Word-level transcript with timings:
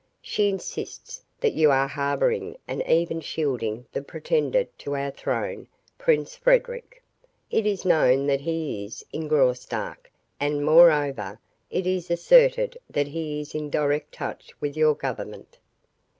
"She 0.23 0.49
insists 0.49 1.21
that 1.41 1.53
you 1.53 1.69
are 1.69 1.87
harboring 1.87 2.57
and 2.67 2.81
even 2.89 3.21
shielding 3.21 3.85
the 3.91 4.01
pretender 4.01 4.63
to 4.79 4.95
our 4.95 5.11
throne, 5.11 5.67
Prince 5.99 6.35
Frederic. 6.35 7.03
It 7.51 7.67
is 7.67 7.85
known 7.85 8.25
that 8.25 8.41
he 8.41 8.83
is 8.83 9.05
in 9.13 9.27
Graustark 9.27 10.11
and, 10.39 10.65
moreover, 10.65 11.39
it 11.69 11.85
is 11.85 12.09
asserted 12.09 12.79
that 12.89 13.09
he 13.09 13.41
is 13.41 13.53
in 13.53 13.69
direct 13.69 14.11
touch 14.11 14.53
with 14.59 14.75
your 14.75 14.95
government." 14.95 15.59